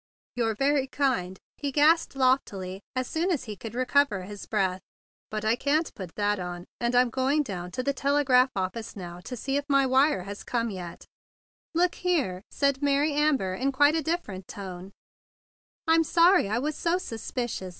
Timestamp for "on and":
6.39-6.95